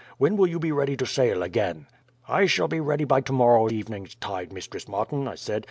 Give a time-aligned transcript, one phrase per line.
[0.17, 1.85] When will you be ready to sail again?"
[2.27, 5.59] "'I shall be ready by tomorrow evening's tide, Mistress Martin,' I said.